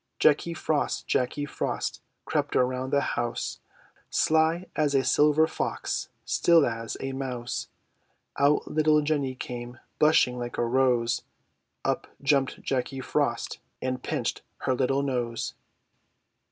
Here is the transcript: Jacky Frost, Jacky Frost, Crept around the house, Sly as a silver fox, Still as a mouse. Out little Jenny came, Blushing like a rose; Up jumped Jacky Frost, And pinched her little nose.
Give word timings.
Jacky 0.17 0.55
Frost, 0.55 1.05
Jacky 1.05 1.45
Frost, 1.45 2.01
Crept 2.25 2.55
around 2.55 2.89
the 2.89 3.01
house, 3.01 3.59
Sly 4.09 4.65
as 4.75 4.95
a 4.95 5.03
silver 5.03 5.45
fox, 5.45 6.09
Still 6.25 6.65
as 6.65 6.97
a 6.99 7.11
mouse. 7.11 7.67
Out 8.35 8.67
little 8.67 9.03
Jenny 9.03 9.35
came, 9.35 9.77
Blushing 9.99 10.39
like 10.39 10.57
a 10.57 10.65
rose; 10.65 11.21
Up 11.85 12.07
jumped 12.23 12.63
Jacky 12.63 12.99
Frost, 12.99 13.59
And 13.79 14.01
pinched 14.01 14.41
her 14.61 14.73
little 14.73 15.03
nose. 15.03 15.53